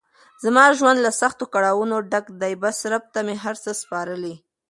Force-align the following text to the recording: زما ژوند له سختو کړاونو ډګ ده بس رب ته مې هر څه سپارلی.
زما 0.43 0.63
ژوند 0.77 0.99
له 1.05 1.11
سختو 1.21 1.45
کړاونو 1.53 1.95
ډګ 2.11 2.25
ده 2.39 2.47
بس 2.61 2.77
رب 2.91 3.03
ته 3.13 3.19
مې 3.25 3.35
هر 3.43 3.55
څه 3.63 3.71
سپارلی. 3.81 4.35